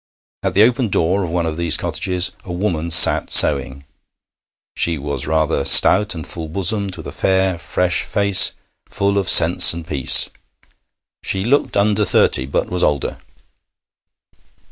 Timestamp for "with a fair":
6.97-7.59